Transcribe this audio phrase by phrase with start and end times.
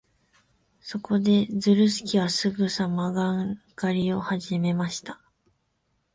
[0.79, 5.21] そこで、ズルスケはすぐさまガン狩りをはじめました。